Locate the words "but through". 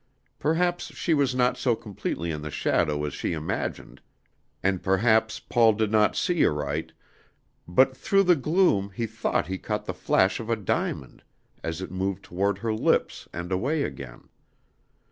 7.67-8.23